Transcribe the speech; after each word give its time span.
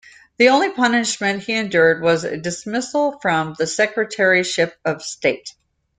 The 0.39 0.49
only 0.49 0.71
punishment 0.71 1.43
he 1.43 1.53
endured 1.53 2.01
was 2.01 2.23
a 2.23 2.35
dismissal 2.35 3.19
from 3.19 3.53
the 3.59 3.67
Secretaryship 3.67 4.75
of 4.83 5.03
State. 5.03 5.53